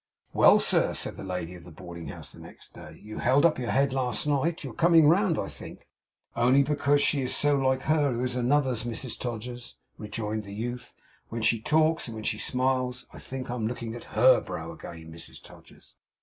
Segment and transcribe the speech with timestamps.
[0.33, 2.99] 'Well, sir!' said the lady of the Boarding House next day.
[3.03, 4.63] 'You held up your head last night.
[4.63, 5.87] You're coming round, I think.'
[6.35, 10.95] 'Only because she's so like her who is Another's, Mrs Todgers,' rejoined the youth.
[11.29, 15.11] 'When she talks, and when she smiles, I think I'm looking on HER brow again,
[15.13, 15.93] Mrs Todgers.